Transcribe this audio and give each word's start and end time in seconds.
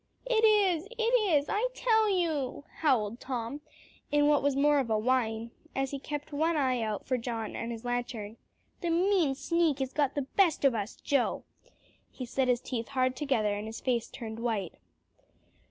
"It 0.25 0.43
is 0.43 0.87
it 0.97 1.31
is, 1.39 1.45
I 1.47 1.67
tell 1.75 2.09
you," 2.09 2.63
howled 2.77 3.19
Tom 3.19 3.61
in 4.11 4.25
what 4.25 4.41
was 4.41 4.55
more 4.55 4.79
of 4.79 4.89
a 4.89 4.97
whine, 4.97 5.51
as 5.75 5.91
he 5.91 5.99
kept 5.99 6.33
one 6.33 6.57
eye 6.57 6.81
out 6.81 7.05
for 7.05 7.19
John 7.19 7.55
and 7.55 7.71
his 7.71 7.85
lantern. 7.85 8.37
"The 8.79 8.89
mean 8.89 9.35
sneak 9.35 9.77
has 9.77 9.93
got 9.93 10.15
the 10.15 10.23
best 10.23 10.65
of 10.65 10.73
us, 10.73 10.95
Joe." 10.95 11.43
He 12.09 12.25
set 12.25 12.47
his 12.47 12.61
teeth 12.61 12.87
hard 12.87 13.15
together, 13.15 13.53
and 13.53 13.67
his 13.67 13.79
face 13.79 14.07
turned 14.07 14.39
white. 14.39 14.73